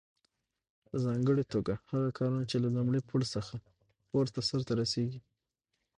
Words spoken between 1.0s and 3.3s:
ځانګړي توګه هغه کارونه چې له لومړي پوړ